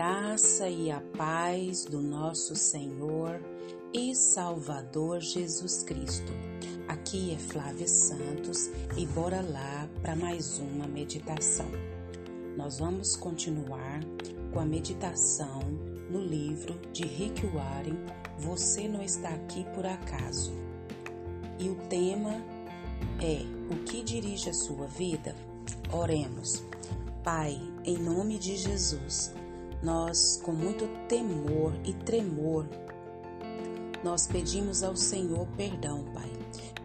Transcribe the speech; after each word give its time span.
graça 0.00 0.66
e 0.66 0.90
a 0.90 0.98
paz 0.98 1.84
do 1.84 2.00
nosso 2.00 2.56
Senhor 2.56 3.38
e 3.92 4.14
Salvador 4.14 5.20
Jesus 5.20 5.82
Cristo. 5.82 6.32
Aqui 6.88 7.34
é 7.34 7.38
Flávia 7.38 7.86
Santos 7.86 8.70
e 8.96 9.04
bora 9.04 9.42
lá 9.42 9.86
para 10.00 10.16
mais 10.16 10.58
uma 10.58 10.86
meditação. 10.86 11.66
Nós 12.56 12.78
vamos 12.78 13.14
continuar 13.14 14.00
com 14.54 14.60
a 14.60 14.64
meditação 14.64 15.60
no 16.10 16.18
livro 16.18 16.80
de 16.94 17.04
Rick 17.04 17.46
Warren, 17.48 17.98
Você 18.38 18.88
Não 18.88 19.02
Está 19.02 19.28
Aqui 19.28 19.66
Por 19.74 19.84
Acaso. 19.84 20.54
E 21.58 21.68
o 21.68 21.74
tema 21.90 22.42
é 23.20 23.42
O 23.70 23.84
que 23.84 24.02
dirige 24.02 24.48
a 24.48 24.54
sua 24.54 24.86
vida? 24.86 25.36
Oremos. 25.92 26.64
Pai, 27.22 27.60
em 27.84 27.98
nome 27.98 28.38
de 28.38 28.56
Jesus, 28.56 29.34
nós, 29.82 30.40
com 30.42 30.52
muito 30.52 30.86
temor 31.08 31.72
e 31.84 31.92
tremor, 31.92 32.66
nós 34.02 34.26
pedimos 34.26 34.82
ao 34.82 34.96
Senhor 34.96 35.46
perdão, 35.56 36.04
Pai. 36.14 36.30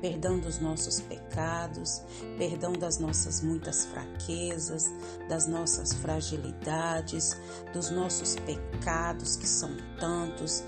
Perdão 0.02 0.38
dos 0.38 0.60
nossos 0.60 1.00
pecados, 1.00 2.02
perdão 2.38 2.74
das 2.74 3.00
nossas 3.00 3.42
muitas 3.42 3.86
fraquezas, 3.86 4.92
das 5.28 5.48
nossas 5.48 5.94
fragilidades, 5.94 7.40
dos 7.74 7.90
nossos 7.90 8.36
pecados 8.36 9.36
que 9.36 9.48
são 9.48 9.72
tantos. 10.00 10.64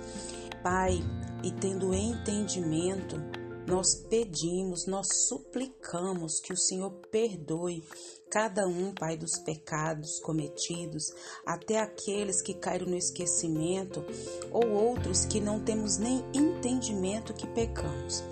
Pai, 0.64 1.04
e 1.44 1.52
tendo 1.52 1.94
entendimento, 1.94 3.22
nós 3.68 3.94
pedimos, 3.94 4.86
nós 4.86 5.08
suplicamos 5.28 6.40
que 6.40 6.54
o 6.54 6.58
Senhor 6.58 6.90
perdoe 7.12 7.84
cada 8.32 8.66
um, 8.66 8.94
Pai, 8.94 9.18
dos 9.18 9.38
pecados 9.40 10.20
cometidos, 10.20 11.14
até 11.46 11.80
aqueles 11.80 12.42
que 12.42 12.54
caíram 12.54 12.88
no 12.88 12.98
esquecimento 12.98 14.04
ou 14.52 14.70
outros 14.70 15.26
que 15.26 15.42
não 15.42 15.60
temos 15.60 15.98
nem 15.98 16.24
entendimento 16.34 17.34
que 17.34 17.48
pecamos. 17.48 18.24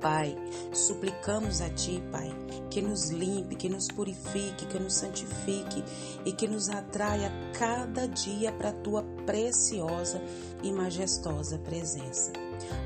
Pai, 0.00 0.36
suplicamos 0.72 1.60
a 1.60 1.68
Ti, 1.68 2.02
Pai, 2.10 2.30
que 2.70 2.80
nos 2.80 3.10
limpe, 3.10 3.54
que 3.54 3.68
nos 3.68 3.88
purifique, 3.88 4.66
que 4.66 4.78
nos 4.78 4.94
santifique 4.94 5.84
e 6.24 6.32
que 6.32 6.48
nos 6.48 6.70
atraia 6.70 7.30
cada 7.52 8.08
dia 8.08 8.50
para 8.52 8.70
a 8.70 8.72
Tua 8.72 9.02
preciosa 9.26 10.20
e 10.62 10.72
majestosa 10.72 11.58
presença. 11.58 12.32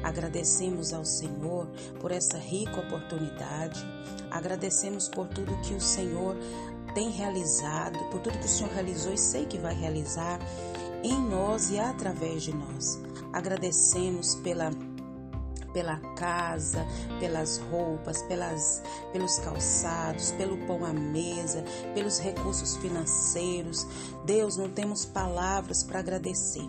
Agradecemos 0.03 0.93
ao 0.93 1.05
Senhor 1.05 1.69
por 2.01 2.11
essa 2.11 2.39
rica 2.39 2.81
oportunidade, 2.81 3.85
agradecemos 4.31 5.09
por 5.09 5.29
tudo 5.29 5.61
que 5.63 5.75
o 5.75 5.81
Senhor 5.81 6.37
tem 6.95 7.11
realizado, 7.11 7.99
por 8.11 8.21
tudo 8.21 8.39
que 8.39 8.47
o 8.47 8.49
Senhor 8.49 8.73
realizou 8.73 9.13
e 9.13 9.19
sei 9.19 9.47
que 9.47 9.59
vai 9.59 9.75
realizar 9.75 10.39
em 11.03 11.21
nós 11.29 11.71
e 11.71 11.79
através 11.79 12.43
de 12.43 12.55
nós. 12.55 12.99
Agradecemos 13.33 14.37
pela 14.37 14.71
pela 15.75 15.99
casa, 16.15 16.87
pelas 17.19 17.59
roupas, 17.59 18.23
pelas, 18.23 18.81
pelos 19.13 19.39
calçados, 19.41 20.31
pelo 20.31 20.57
pão 20.67 20.85
à 20.85 20.93
mesa, 20.93 21.63
pelos 21.93 22.19
recursos 22.19 22.77
financeiros. 22.77 23.85
Deus, 24.25 24.57
não 24.57 24.71
temos 24.71 25.05
palavras 25.05 25.83
para 25.83 25.99
agradecer. 25.99 26.67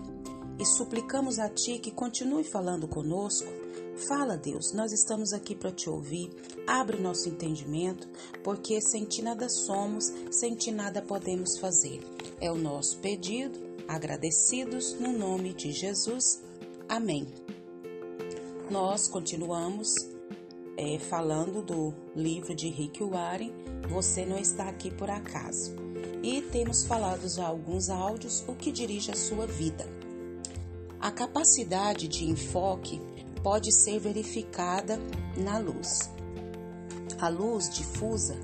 E 0.57 0.65
suplicamos 0.65 1.37
a 1.37 1.47
Ti 1.47 1.79
que 1.79 1.91
continue 1.91 2.43
falando 2.43 2.87
conosco. 2.87 3.47
Fala, 4.07 4.35
Deus, 4.35 4.73
nós 4.73 4.91
estamos 4.91 5.31
aqui 5.31 5.55
para 5.55 5.71
te 5.71 5.89
ouvir. 5.89 6.29
Abre 6.67 6.99
nosso 6.99 7.29
entendimento, 7.29 8.09
porque 8.43 8.81
sem 8.81 9.05
ti 9.05 9.21
nada 9.21 9.47
somos, 9.47 10.11
sem 10.31 10.53
ti 10.53 10.69
nada 10.69 11.01
podemos 11.01 11.57
fazer. 11.57 12.01
É 12.41 12.51
o 12.51 12.57
nosso 12.57 12.97
pedido, 12.97 13.57
agradecidos 13.87 14.99
no 14.99 15.13
nome 15.13 15.53
de 15.53 15.71
Jesus. 15.71 16.41
Amém 16.89 17.54
nós 18.69 19.07
continuamos 19.07 19.93
é, 20.77 20.97
falando 20.97 21.61
do 21.61 21.93
livro 22.15 22.55
de 22.55 22.67
Rick 22.69 23.03
Warren, 23.03 23.53
Você 23.89 24.25
Não 24.25 24.37
Está 24.37 24.69
Aqui 24.69 24.91
Por 24.91 25.09
Acaso. 25.09 25.75
E 26.23 26.41
temos 26.41 26.83
falado 26.83 27.27
já 27.29 27.45
alguns 27.45 27.89
áudios, 27.89 28.43
o 28.47 28.55
que 28.55 28.71
dirige 28.71 29.11
a 29.11 29.15
sua 29.15 29.45
vida. 29.45 29.85
A 30.99 31.11
capacidade 31.11 32.07
de 32.07 32.25
enfoque 32.25 32.99
pode 33.43 33.71
ser 33.71 33.99
verificada 33.99 34.99
na 35.37 35.59
luz. 35.59 36.09
A 37.19 37.29
luz 37.29 37.69
difusa 37.69 38.35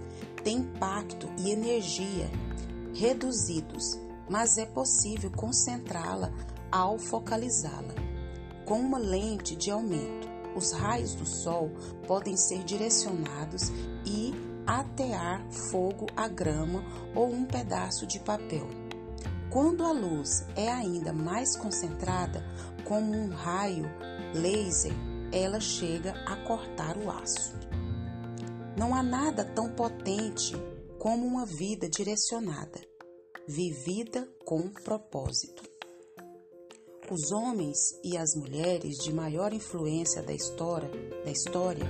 tem 0.44 0.58
impacto 0.58 1.28
e 1.40 1.52
energia 1.52 2.30
reduzidos, 2.94 4.00
mas 4.30 4.58
é 4.58 4.66
possível 4.66 5.32
concentrá-la 5.32 6.32
ao 6.72 7.00
focalizá-la 7.00 8.01
com 8.72 8.80
uma 8.80 8.98
lente 8.98 9.54
de 9.54 9.70
aumento. 9.70 10.30
Os 10.56 10.72
raios 10.72 11.14
do 11.14 11.26
sol 11.26 11.72
podem 12.08 12.38
ser 12.38 12.64
direcionados 12.64 13.70
e 14.06 14.34
atear 14.66 15.46
fogo 15.52 16.08
à 16.16 16.30
grama 16.30 16.82
ou 17.14 17.30
um 17.30 17.44
pedaço 17.44 18.08
de 18.08 18.18
papel. 18.22 18.66
Quando 19.50 19.84
a 19.84 19.92
luz 19.92 20.46
é 20.56 20.72
ainda 20.72 21.12
mais 21.12 21.58
concentrada, 21.58 22.46
como 22.86 23.12
um 23.12 23.28
raio 23.28 23.92
laser, 24.34 24.94
ela 25.34 25.60
chega 25.60 26.14
a 26.26 26.38
cortar 26.38 26.96
o 26.96 27.12
aço. 27.12 27.54
Não 28.78 28.96
há 28.96 29.04
nada 29.04 29.44
tão 29.44 29.74
potente 29.74 30.56
como 30.98 31.28
uma 31.28 31.46
vida 31.46 31.90
direcionada, 31.90 32.80
vivida 33.46 34.26
com 34.46 34.70
propósito. 34.70 35.71
Os 37.12 37.30
homens 37.34 38.00
e 38.06 38.16
as 38.16 38.34
mulheres 38.36 38.96
de 38.96 39.12
maior 39.12 39.52
influência 39.52 40.24
da 40.24 40.32
história, 40.32 40.90
da 41.26 41.30
história 41.30 41.86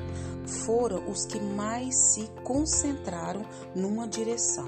foram 0.66 1.08
os 1.08 1.28
que 1.28 1.40
mais 1.40 1.96
se 1.96 2.28
concentraram 2.44 3.46
numa 3.76 4.08
direção. 4.08 4.68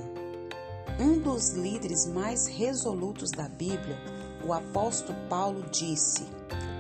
Um 1.00 1.18
dos 1.18 1.54
líderes 1.54 2.06
mais 2.06 2.46
resolutos 2.46 3.32
da 3.32 3.50
Bíblia, 3.50 3.98
o 4.46 4.54
apóstolo 4.54 5.18
Paulo 5.28 5.64
disse: 5.72 6.22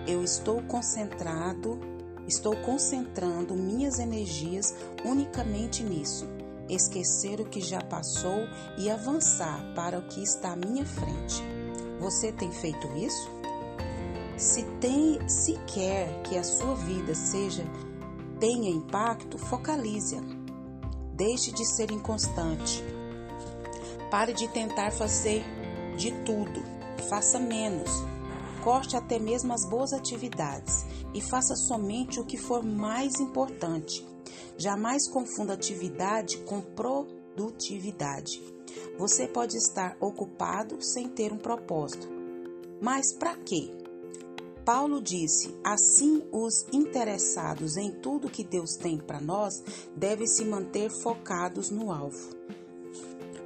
Eu 0.05 0.23
estou 0.23 0.61
concentrado, 0.67 1.79
estou 2.27 2.55
concentrando 2.57 3.55
minhas 3.55 3.97
energias 3.97 4.71
unicamente 5.03 5.81
nisso, 5.81 6.27
esquecer 6.69 7.41
o 7.41 7.49
que 7.49 7.59
já 7.59 7.81
passou 7.81 8.47
e 8.77 8.87
avançar 8.87 9.73
para 9.73 9.97
o 9.97 10.07
que 10.09 10.21
está 10.21 10.51
à 10.51 10.55
minha 10.55 10.85
frente. 10.85 11.41
Você 11.99 12.31
tem 12.31 12.51
feito 12.51 12.85
isso? 12.95 13.42
Se 14.37 14.63
tem, 14.79 15.27
se 15.27 15.53
quer 15.67 16.21
que 16.23 16.37
a 16.37 16.43
sua 16.43 16.75
vida 16.75 17.13
seja 17.13 17.63
tenha 18.43 18.69
impacto, 18.69 19.37
focalize-a. 19.37 20.21
Deixe 21.13 21.49
de 21.53 21.65
ser 21.65 21.91
inconstante. 21.91 22.83
Pare 24.11 24.33
de 24.33 24.49
tentar 24.49 24.91
fazer 24.91 25.45
de 25.95 26.11
tudo. 26.25 26.61
Faça 27.09 27.39
menos. 27.39 27.89
Corte 28.61 28.97
até 28.97 29.17
mesmo 29.17 29.53
as 29.53 29.65
boas 29.69 29.93
atividades 29.93 30.85
e 31.13 31.21
faça 31.21 31.55
somente 31.55 32.19
o 32.19 32.25
que 32.25 32.35
for 32.35 32.63
mais 32.63 33.19
importante. 33.19 34.05
Jamais 34.57 35.07
confunda 35.07 35.53
atividade 35.53 36.37
com 36.39 36.59
produtividade. 36.59 38.43
Você 38.97 39.25
pode 39.25 39.55
estar 39.55 39.95
ocupado 40.01 40.81
sem 40.81 41.07
ter 41.07 41.31
um 41.31 41.37
propósito. 41.37 42.09
Mas 42.81 43.13
para 43.13 43.35
quê? 43.37 43.82
Paulo 44.65 45.01
disse: 45.01 45.53
assim 45.63 46.23
os 46.31 46.65
interessados 46.71 47.75
em 47.75 47.91
tudo 47.91 48.29
que 48.29 48.43
Deus 48.43 48.75
tem 48.75 48.97
para 48.97 49.19
nós 49.19 49.61
devem 49.95 50.25
se 50.25 50.45
manter 50.45 50.89
focados 51.01 51.69
no 51.69 51.91
alvo. 51.91 52.29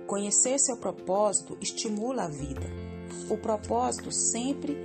Conhecer 0.06 0.59
seu 0.59 0.77
propósito 0.77 1.57
estimula 1.59 2.25
a 2.25 2.30
vida. 2.30 2.68
O 3.30 3.38
propósito 3.38 4.12
sempre 4.12 4.77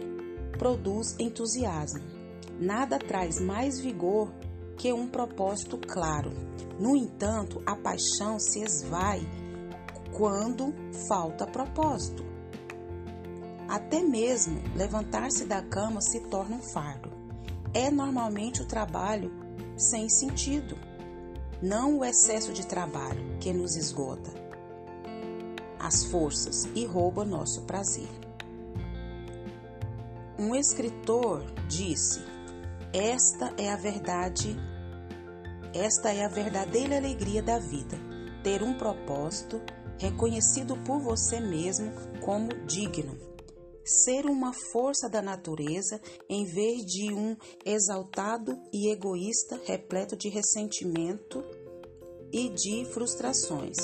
produz 0.58 1.14
entusiasmo. 1.18 2.02
Nada 2.58 2.98
traz 2.98 3.38
mais 3.38 3.78
vigor 3.78 4.32
que 4.76 4.92
um 4.92 5.06
propósito 5.06 5.78
claro. 5.78 6.32
No 6.78 6.96
entanto, 6.96 7.62
a 7.66 7.76
paixão 7.76 8.38
se 8.38 8.62
esvai 8.62 9.20
quando 10.16 10.74
falta 11.08 11.46
propósito. 11.46 12.31
Até 13.72 14.02
mesmo 14.02 14.60
levantar-se 14.76 15.46
da 15.46 15.62
cama 15.62 16.02
se 16.02 16.20
torna 16.20 16.56
um 16.56 16.60
fardo. 16.60 17.10
É 17.72 17.90
normalmente 17.90 18.60
o 18.60 18.66
trabalho 18.66 19.32
sem 19.78 20.10
sentido, 20.10 20.76
não 21.62 22.00
o 22.00 22.04
excesso 22.04 22.52
de 22.52 22.66
trabalho 22.66 23.38
que 23.40 23.50
nos 23.50 23.74
esgota 23.74 24.30
as 25.78 26.04
forças 26.04 26.68
e 26.74 26.84
rouba 26.84 27.24
nosso 27.24 27.62
prazer. 27.62 28.10
Um 30.38 30.54
escritor 30.54 31.42
disse: 31.66 32.22
Esta 32.92 33.54
é 33.56 33.72
a 33.72 33.76
verdade, 33.76 34.54
esta 35.72 36.12
é 36.12 36.26
a 36.26 36.28
verdadeira 36.28 36.98
alegria 36.98 37.42
da 37.42 37.58
vida, 37.58 37.96
ter 38.44 38.62
um 38.62 38.74
propósito 38.74 39.62
reconhecido 39.96 40.76
por 40.76 41.00
você 41.00 41.40
mesmo 41.40 41.90
como 42.20 42.50
digno 42.66 43.31
ser 43.84 44.26
uma 44.26 44.52
força 44.52 45.08
da 45.08 45.20
natureza 45.20 46.00
em 46.28 46.44
vez 46.44 46.84
de 46.84 47.12
um 47.12 47.36
exaltado 47.64 48.58
e 48.72 48.90
egoísta 48.90 49.60
repleto 49.64 50.16
de 50.16 50.28
ressentimento 50.28 51.44
e 52.32 52.48
de 52.48 52.84
frustrações, 52.86 53.76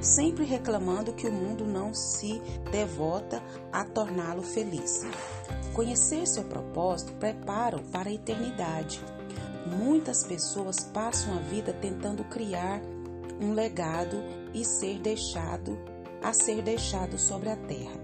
sempre 0.00 0.44
reclamando 0.44 1.14
que 1.14 1.26
o 1.26 1.32
mundo 1.32 1.64
não 1.64 1.94
se 1.94 2.40
devota 2.70 3.42
a 3.72 3.84
torná-lo 3.84 4.42
feliz. 4.42 5.00
Conhecer 5.72 6.26
seu 6.26 6.44
propósito 6.44 7.14
prepara-o 7.14 7.82
para 7.90 8.10
a 8.10 8.12
eternidade. 8.12 9.00
Muitas 9.66 10.22
pessoas 10.22 10.84
passam 10.84 11.34
a 11.34 11.40
vida 11.40 11.72
tentando 11.72 12.22
criar 12.24 12.80
um 13.40 13.54
legado 13.54 14.16
e 14.52 14.64
ser 14.64 15.00
deixado 15.00 15.76
a 16.22 16.32
ser 16.32 16.62
deixado 16.62 17.18
sobre 17.18 17.48
a 17.48 17.56
terra. 17.56 18.03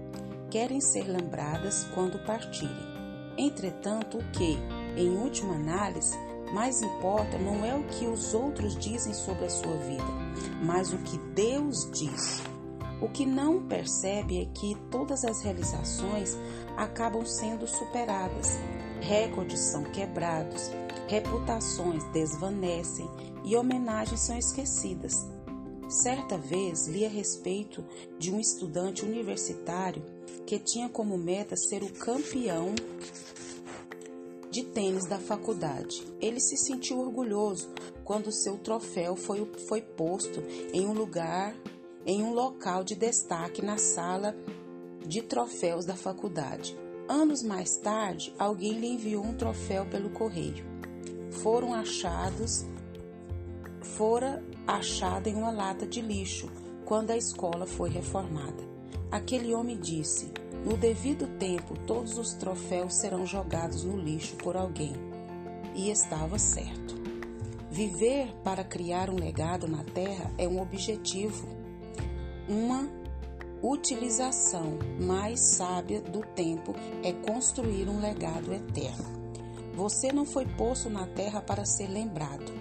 Querem 0.51 0.81
ser 0.81 1.03
lembradas 1.03 1.85
quando 1.93 2.19
partirem. 2.25 2.91
Entretanto, 3.37 4.17
o 4.17 4.31
que, 4.31 4.57
em 4.97 5.09
última 5.17 5.55
análise, 5.55 6.13
mais 6.53 6.81
importa 6.81 7.37
não 7.37 7.65
é 7.65 7.73
o 7.73 7.85
que 7.85 8.05
os 8.05 8.33
outros 8.33 8.75
dizem 8.75 9.13
sobre 9.13 9.45
a 9.45 9.49
sua 9.49 9.77
vida, 9.77 10.03
mas 10.61 10.91
o 10.91 10.97
que 10.97 11.17
Deus 11.33 11.89
diz. 11.91 12.43
O 13.01 13.07
que 13.07 13.25
não 13.25 13.65
percebe 13.65 14.41
é 14.41 14.45
que 14.53 14.75
todas 14.91 15.23
as 15.23 15.41
realizações 15.41 16.37
acabam 16.75 17.25
sendo 17.25 17.65
superadas, 17.65 18.59
recordes 18.99 19.59
são 19.61 19.83
quebrados, 19.85 20.69
reputações 21.07 22.03
desvanecem 22.11 23.09
e 23.45 23.55
homenagens 23.55 24.19
são 24.19 24.37
esquecidas. 24.37 25.25
Certa 25.87 26.37
vez 26.37 26.87
li 26.87 27.05
a 27.05 27.09
respeito 27.09 27.83
de 28.19 28.33
um 28.33 28.39
estudante 28.39 29.05
universitário 29.05 30.03
que 30.51 30.59
tinha 30.59 30.89
como 30.89 31.17
meta 31.17 31.55
ser 31.55 31.81
o 31.81 31.93
campeão 31.93 32.75
de 34.49 34.63
tênis 34.63 35.07
da 35.07 35.17
faculdade. 35.17 36.05
Ele 36.19 36.41
se 36.41 36.57
sentiu 36.57 36.99
orgulhoso 36.99 37.69
quando 38.03 38.33
seu 38.33 38.57
troféu 38.57 39.15
foi, 39.15 39.49
foi 39.69 39.81
posto 39.81 40.43
em 40.73 40.85
um 40.85 40.91
lugar, 40.91 41.55
em 42.05 42.21
um 42.21 42.33
local 42.33 42.83
de 42.83 42.95
destaque 42.95 43.63
na 43.63 43.77
sala 43.77 44.35
de 45.07 45.21
troféus 45.21 45.85
da 45.85 45.95
faculdade. 45.95 46.77
Anos 47.07 47.41
mais 47.41 47.77
tarde, 47.77 48.35
alguém 48.37 48.77
lhe 48.77 48.87
enviou 48.87 49.23
um 49.23 49.33
troféu 49.33 49.85
pelo 49.85 50.09
correio. 50.09 50.65
Foram 51.31 51.73
achados, 51.73 52.65
fora 53.95 54.43
achado 54.67 55.27
em 55.27 55.35
uma 55.35 55.49
lata 55.49 55.87
de 55.87 56.01
lixo 56.01 56.51
quando 56.83 57.11
a 57.11 57.17
escola 57.17 57.65
foi 57.65 57.89
reformada. 57.89 58.69
Aquele 59.09 59.53
homem 59.53 59.79
disse: 59.79 60.40
no 60.65 60.77
devido 60.77 61.27
tempo, 61.39 61.75
todos 61.87 62.17
os 62.17 62.33
troféus 62.33 62.93
serão 62.93 63.25
jogados 63.25 63.83
no 63.83 63.97
lixo 63.97 64.35
por 64.35 64.55
alguém. 64.55 64.93
E 65.73 65.89
estava 65.89 66.37
certo. 66.37 67.01
Viver 67.69 68.33
para 68.43 68.63
criar 68.63 69.09
um 69.09 69.15
legado 69.15 69.67
na 69.67 69.83
Terra 69.83 70.29
é 70.37 70.47
um 70.47 70.61
objetivo, 70.61 71.47
uma 72.47 72.89
utilização 73.63 74.77
mais 74.99 75.39
sábia 75.39 76.01
do 76.01 76.21
tempo 76.21 76.75
é 77.03 77.13
construir 77.13 77.87
um 77.87 78.01
legado 78.01 78.53
eterno. 78.53 79.05
Você 79.73 80.11
não 80.11 80.25
foi 80.25 80.45
posto 80.45 80.89
na 80.89 81.07
Terra 81.07 81.41
para 81.41 81.63
ser 81.65 81.87
lembrado. 81.87 82.51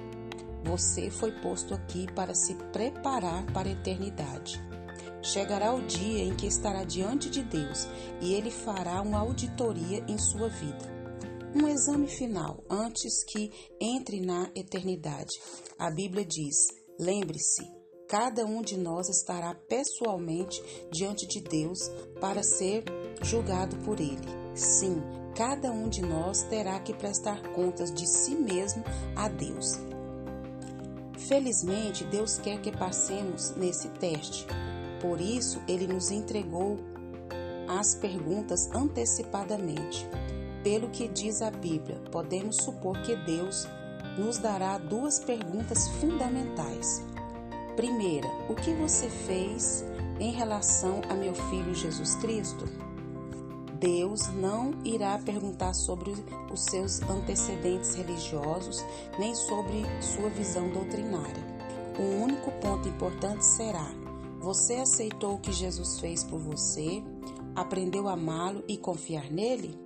Você 0.65 1.11
foi 1.11 1.33
posto 1.33 1.75
aqui 1.75 2.07
para 2.13 2.35
se 2.35 2.55
preparar 2.73 3.45
para 3.53 3.69
a 3.69 3.73
eternidade. 3.73 4.63
Chegará 5.23 5.75
o 5.75 5.83
dia 5.83 6.25
em 6.25 6.35
que 6.35 6.47
estará 6.47 6.83
diante 6.83 7.29
de 7.29 7.43
Deus 7.43 7.87
e 8.21 8.33
ele 8.33 8.51
fará 8.51 9.03
uma 9.03 9.19
auditoria 9.19 10.03
em 10.09 10.19
sua 10.19 10.49
vida. 10.49 11.01
Um 11.55 11.69
exame 11.69 12.07
final 12.07 12.65
antes 12.71 13.23
que 13.25 13.51
entre 13.81 14.21
na 14.21 14.51
eternidade. 14.55 15.39
A 15.79 15.91
Bíblia 15.91 16.25
diz: 16.25 16.57
lembre-se, 16.99 17.63
cada 18.09 18.47
um 18.47 18.63
de 18.63 18.79
nós 18.79 19.09
estará 19.09 19.55
pessoalmente 19.55 20.63
diante 20.91 21.27
de 21.27 21.41
Deus 21.41 21.81
para 22.21 22.43
ser 22.43 22.85
julgado 23.21 23.77
por 23.79 24.01
ele. 24.01 24.27
Sim, 24.55 25.03
cada 25.37 25.71
um 25.71 25.89
de 25.89 26.01
nós 26.01 26.45
terá 26.45 26.81
que 26.81 26.95
prestar 26.95 27.43
contas 27.53 27.93
de 27.93 28.07
si 28.07 28.35
mesmo 28.35 28.83
a 29.15 29.29
Deus. 29.29 29.79
Felizmente, 31.29 32.05
Deus 32.05 32.39
quer 32.39 32.61
que 32.63 32.73
passemos 32.73 33.51
nesse 33.57 33.89
teste 33.91 34.47
por 35.01 35.21
isso, 35.21 35.61
ele 35.67 35.87
nos 35.87 36.11
entregou 36.11 36.79
as 37.69 37.95
perguntas 37.95 38.69
antecipadamente. 38.75 40.07
Pelo 40.63 40.91
que 40.91 41.09
diz 41.09 41.41
a 41.41 41.51
Bíblia, 41.51 41.97
podemos 42.11 42.57
supor 42.57 43.01
que 43.03 43.17
Deus 43.17 43.67
nos 44.19 44.39
dará 44.39 44.77
duas 44.77 45.19
perguntas 45.21 45.89
fundamentais. 46.01 47.03
Primeira, 47.77 48.29
o 48.49 48.55
que 48.55 48.75
você 48.75 49.09
fez 49.09 49.85
em 50.19 50.33
relação 50.33 51.01
a 51.09 51.15
meu 51.15 51.35
filho 51.35 51.75
Jesus 51.75 52.17
Cristo? 52.17 52.67
Deus 53.79 54.29
não 54.35 54.75
irá 54.85 55.19
perguntar 55.19 55.73
sobre 55.73 56.13
os 56.53 56.65
seus 56.65 57.01
antecedentes 57.03 57.95
religiosos 57.95 58.85
nem 59.19 59.35
sobre 59.35 59.83
sua 60.03 60.29
visão 60.29 60.69
doutrinária. 60.69 61.43
O 61.99 62.23
único 62.23 62.51
ponto 62.61 62.87
importante 62.87 63.43
será: 63.43 63.91
você 64.41 64.77
aceitou 64.77 65.35
o 65.35 65.39
que 65.39 65.53
Jesus 65.53 66.01
fez 66.01 66.25
por 66.25 66.41
você? 66.41 67.03
Aprendeu 67.55 68.09
a 68.09 68.15
amá-lo 68.15 68.65
e 68.67 68.79
confiar 68.79 69.31
nele? 69.31 69.79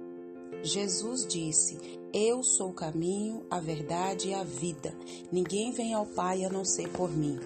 Jesus 0.62 1.26
disse: 1.26 1.76
Eu 2.12 2.42
sou 2.44 2.70
o 2.70 2.74
caminho, 2.74 3.44
a 3.50 3.58
verdade 3.58 4.28
e 4.28 4.34
a 4.34 4.44
vida. 4.44 4.96
Ninguém 5.30 5.72
vem 5.72 5.92
ao 5.92 6.06
Pai 6.06 6.44
a 6.44 6.48
não 6.48 6.64
ser 6.64 6.88
por 6.90 7.10
mim. 7.10 7.40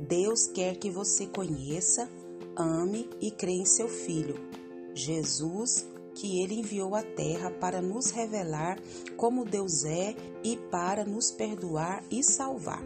Deus 0.00 0.48
quer 0.48 0.76
que 0.76 0.90
você 0.90 1.26
conheça, 1.26 2.10
ame 2.56 3.08
e 3.20 3.30
crê 3.30 3.52
em 3.52 3.64
seu 3.64 3.88
Filho, 3.88 4.34
Jesus, 4.92 5.88
que 6.14 6.42
ele 6.42 6.58
enviou 6.58 6.96
à 6.96 7.02
terra 7.02 7.52
para 7.52 7.80
nos 7.80 8.10
revelar 8.10 8.78
como 9.16 9.44
Deus 9.44 9.84
é 9.84 10.16
e 10.42 10.56
para 10.56 11.04
nos 11.04 11.30
perdoar 11.30 12.02
e 12.10 12.24
salvar. 12.24 12.82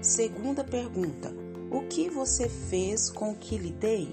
Segunda 0.00 0.64
pergunta: 0.64 1.39
o 1.70 1.82
que 1.82 2.10
você 2.10 2.48
fez 2.48 3.08
com 3.08 3.30
o 3.30 3.36
que 3.36 3.56
lhe 3.56 3.70
dei? 3.70 4.12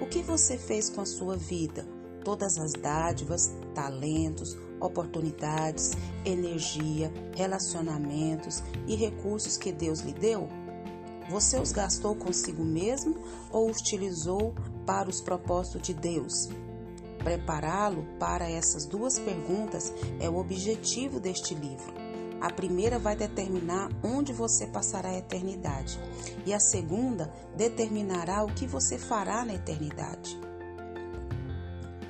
O 0.00 0.06
que 0.06 0.22
você 0.22 0.56
fez 0.56 0.88
com 0.88 1.02
a 1.02 1.06
sua 1.06 1.36
vida? 1.36 1.86
Todas 2.24 2.56
as 2.56 2.72
dádivas, 2.72 3.52
talentos, 3.74 4.56
oportunidades, 4.80 5.90
energia, 6.24 7.12
relacionamentos 7.36 8.62
e 8.86 8.94
recursos 8.94 9.58
que 9.58 9.70
Deus 9.70 10.00
lhe 10.00 10.14
deu? 10.14 10.48
Você 11.28 11.60
os 11.60 11.72
gastou 11.72 12.16
consigo 12.16 12.64
mesmo 12.64 13.16
ou 13.50 13.70
os 13.70 13.78
utilizou 13.78 14.54
para 14.86 15.10
os 15.10 15.20
propósitos 15.20 15.82
de 15.82 15.92
Deus? 15.92 16.48
Prepará-lo 17.18 18.04
para 18.18 18.50
essas 18.50 18.86
duas 18.86 19.18
perguntas 19.18 19.92
é 20.18 20.28
o 20.28 20.38
objetivo 20.38 21.20
deste 21.20 21.54
livro. 21.54 22.11
A 22.42 22.50
primeira 22.50 22.98
vai 22.98 23.14
determinar 23.14 23.88
onde 24.02 24.32
você 24.32 24.66
passará 24.66 25.10
a 25.10 25.18
eternidade, 25.18 25.96
e 26.44 26.52
a 26.52 26.58
segunda 26.58 27.32
determinará 27.56 28.42
o 28.44 28.52
que 28.52 28.66
você 28.66 28.98
fará 28.98 29.44
na 29.44 29.54
eternidade. 29.54 30.36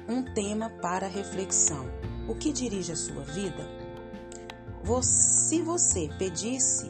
Um 0.09 0.25
tema 0.33 0.71
para 0.81 1.07
reflexão: 1.07 1.85
o 2.27 2.35
que 2.35 2.51
dirige 2.51 2.93
a 2.93 2.97
sua 2.97 3.23
vida? 3.25 3.69
Se 5.03 5.61
você 5.61 6.09
pedisse 6.19 6.89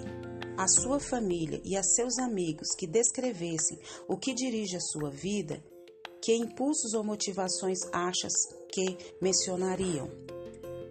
à 0.56 0.68
sua 0.68 1.00
família 1.00 1.60
e 1.64 1.76
a 1.76 1.82
seus 1.82 2.20
amigos 2.20 2.68
que 2.78 2.86
descrevessem 2.86 3.76
o 4.06 4.16
que 4.16 4.34
dirige 4.34 4.76
a 4.76 4.80
sua 4.80 5.10
vida, 5.10 5.60
que 6.22 6.32
impulsos 6.32 6.94
ou 6.94 7.02
motivações 7.02 7.80
achas 7.92 8.34
que 8.72 8.96
mencionariam? 9.20 10.31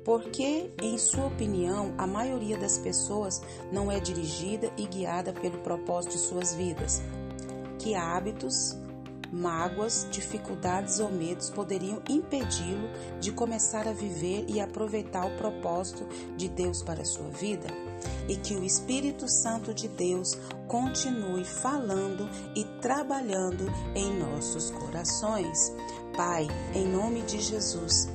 Porque, 0.03 0.71
em 0.81 0.97
sua 0.97 1.27
opinião, 1.27 1.93
a 1.97 2.07
maioria 2.07 2.57
das 2.57 2.77
pessoas 2.77 3.41
não 3.71 3.91
é 3.91 3.99
dirigida 3.99 4.71
e 4.77 4.87
guiada 4.87 5.31
pelo 5.31 5.59
propósito 5.59 6.13
de 6.13 6.19
suas 6.19 6.55
vidas? 6.55 7.01
Que 7.77 7.93
hábitos, 7.93 8.75
mágoas, 9.31 10.07
dificuldades 10.11 10.99
ou 10.99 11.11
medos 11.11 11.49
poderiam 11.49 12.01
impedi-lo 12.09 12.89
de 13.19 13.31
começar 13.31 13.87
a 13.87 13.93
viver 13.93 14.45
e 14.47 14.59
aproveitar 14.59 15.25
o 15.25 15.37
propósito 15.37 16.07
de 16.35 16.49
Deus 16.49 16.81
para 16.81 17.03
a 17.03 17.05
sua 17.05 17.29
vida? 17.29 17.67
E 18.27 18.35
que 18.35 18.55
o 18.55 18.63
Espírito 18.63 19.27
Santo 19.27 19.71
de 19.73 19.87
Deus 19.87 20.35
continue 20.67 21.45
falando 21.45 22.27
e 22.55 22.63
trabalhando 22.81 23.65
em 23.93 24.17
nossos 24.17 24.71
corações. 24.71 25.71
Pai, 26.15 26.47
em 26.73 26.87
nome 26.87 27.21
de 27.21 27.39
Jesus, 27.39 28.09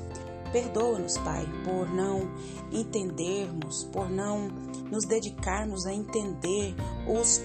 Perdoa-nos, 0.56 1.18
Pai, 1.18 1.46
por 1.66 1.92
não 1.92 2.30
entendermos, 2.72 3.84
por 3.92 4.08
não 4.08 4.48
nos 4.90 5.04
dedicarmos 5.04 5.84
a 5.84 5.92
entender 5.92 6.74
os 7.06 7.42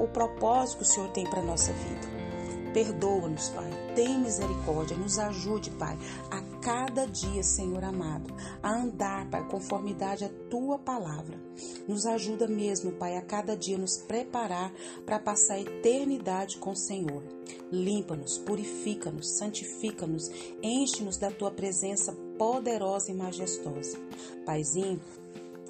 o 0.00 0.08
propósito 0.08 0.78
que 0.78 0.82
o 0.82 0.86
Senhor 0.86 1.10
tem 1.10 1.28
para 1.28 1.40
a 1.40 1.44
nossa 1.44 1.70
vida. 1.74 2.08
Perdoa-nos, 2.72 3.50
Pai. 3.50 3.70
Tem 3.94 4.18
misericórdia. 4.18 4.96
Nos 4.96 5.18
ajude, 5.18 5.70
Pai, 5.72 5.98
a 6.30 6.40
cada 6.62 7.06
dia, 7.06 7.42
Senhor 7.42 7.84
amado, 7.84 8.34
a 8.62 8.72
andar, 8.72 9.28
Pai, 9.28 9.46
conformidade 9.48 10.24
à 10.24 10.30
tua 10.48 10.78
palavra. 10.78 11.38
Nos 11.86 12.06
ajuda 12.06 12.48
mesmo, 12.48 12.92
Pai, 12.92 13.18
a 13.18 13.22
cada 13.22 13.54
dia 13.54 13.76
nos 13.76 13.98
preparar 13.98 14.72
para 15.04 15.18
passar 15.18 15.56
a 15.56 15.60
eternidade 15.60 16.56
com 16.56 16.70
o 16.70 16.76
Senhor. 16.76 17.22
Limpa-nos, 17.70 18.38
purifica-nos, 18.38 19.36
santifica-nos, 19.36 20.30
enche-nos 20.62 21.18
da 21.18 21.30
tua 21.30 21.50
presença 21.50 22.16
poderosa 22.38 23.10
e 23.10 23.14
majestosa. 23.14 23.98
Paizinho, 24.44 25.00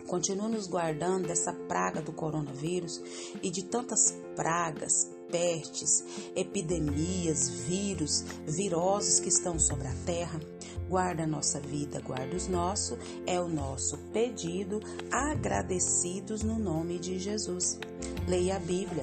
continua 0.06 0.48
nos 0.48 0.66
guardando 0.66 1.26
dessa 1.26 1.52
praga 1.52 2.00
do 2.00 2.12
coronavírus 2.12 3.02
e 3.42 3.50
de 3.50 3.64
tantas 3.64 4.14
pragas, 4.34 5.10
pestes, 5.30 6.04
epidemias, 6.34 7.48
vírus, 7.48 8.24
virosos 8.46 9.20
que 9.20 9.28
estão 9.28 9.58
sobre 9.58 9.88
a 9.88 9.94
terra. 10.04 10.40
Guarda 10.88 11.24
a 11.24 11.26
nossa 11.26 11.58
vida, 11.58 12.00
guarda 12.00 12.36
os 12.36 12.46
nossos, 12.46 12.96
é 13.26 13.40
o 13.40 13.48
nosso 13.48 13.98
pedido, 14.12 14.80
agradecidos 15.10 16.42
no 16.42 16.58
nome 16.58 16.98
de 16.98 17.18
Jesus. 17.18 17.78
Leia 18.28 18.56
a 18.56 18.60
Bíblia, 18.60 19.02